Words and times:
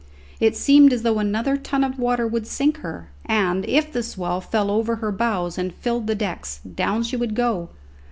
It 0.39 0.57
seemed 0.57 0.91
as 0.93 1.03
though 1.03 1.19
another 1.19 1.55
ton 1.57 1.83
of 1.83 1.99
water 1.99 2.25
would 2.25 2.47
sink 2.47 2.77
her; 2.77 3.11
and 3.23 3.63
if 3.69 3.91
the 3.93 4.01
swell 4.01 4.41
fell 4.41 4.71
over 4.71 4.95
her 4.95 5.11
bows 5.11 5.59
and 5.59 5.71
filled 5.75 6.07
the 6.07 6.15
decks, 6.15 6.59
down 6.73 7.03
she 7.03 7.15
would 7.17 7.35
go. 7.35 7.69